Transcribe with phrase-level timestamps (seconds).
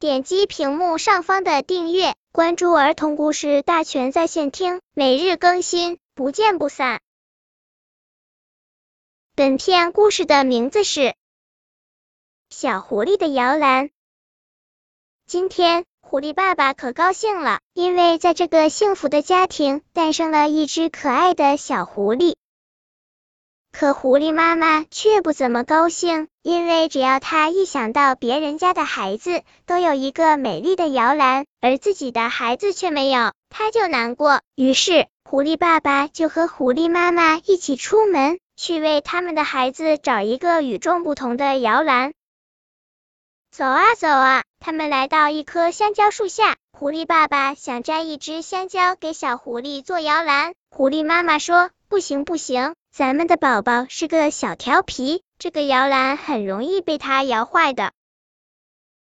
[0.00, 7.00] 点击屏幕上方的订阅，关注儿童故事大全在线听，每日更新，不见不散。
[9.34, 11.00] 本片故事的名字是
[12.48, 13.86] 《小狐狸的摇篮》。
[15.26, 22.36] 今天，狐狸爸爸可高兴了，因为在这个幸福的家庭诞生了一只可爱的小狐狸。
[23.70, 34.40] 可狐狸妈妈却不怎么高兴，因为只要她一想到别人家的孩子都有一个美丽的摇篮，而自己的孩子却没有，她就难过。
[34.56, 42.12] 于是，狐狸爸爸就和狐狸妈妈一起出门，去为他们的孩子找一个与众不同的摇篮。
[43.50, 57.90] 走啊走啊，他们来到一棵香蕉树下，狐狸爸爸想摘一只香蕉给小狐狸做摇篮，狐狸妈妈说：“不行不行。”咱们的宝宝是个小调皮，这个摇篮很容易被它摇坏的。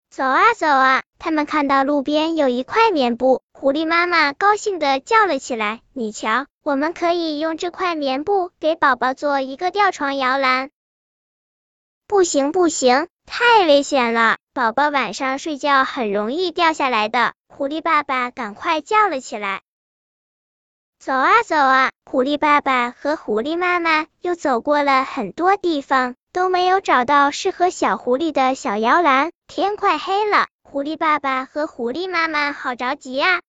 [0.09, 10.69] 走啊走啊，他们看到路边有一块棉布，狐狸妈妈高兴的叫了起来：“你瞧，我们可以用这块棉布给宝宝做一个吊床摇篮。”
[12.07, 17.31] 不行不行，太危险了，宝宝晚上睡觉很容易掉下来的。
[17.47, 19.61] 狐狸爸爸赶快叫了起来。
[20.99, 29.31] 走啊走啊，狐狸爸爸和狐狸妈妈又走过了很多地方，都没有找到适合小狐狸的小摇篮。
[29.47, 33.39] 天快黑了，狐狸爸爸和狐狸妈妈好着急啊。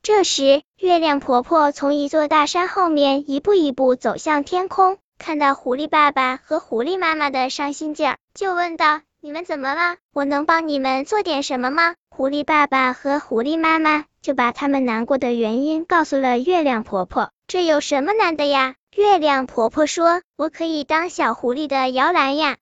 [0.00, 9.96] 这时，月亮婆婆从一座大山后面一步一步走向天空，看到狐狸爸爸和狐狸妈妈的伤心劲儿，就问道：“你们怎么了？
[10.12, 14.04] 我能帮你们做点什么吗？”狐狸爸爸和狐狸妈妈。
[14.20, 17.30] 就把他们难过的原因告诉了月亮婆婆。
[17.46, 18.74] 这有什么难的呀？
[18.94, 22.58] 月亮婆婆说：“我可以当小狐狸的摇篮呀。”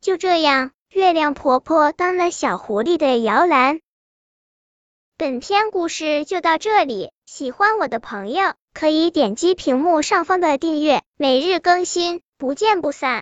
[0.00, 3.80] 就这样，月亮婆婆当了小狐狸的摇篮。
[5.18, 13.16] 本篇故事就到这里，喜欢我的朋友可以点击屏幕上方的订阅，每日更新，不见不散。